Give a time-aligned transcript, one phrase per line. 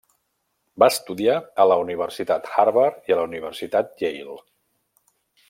[0.83, 4.41] Va estudiar a la Universitat Harvard i a la Universitat Yale.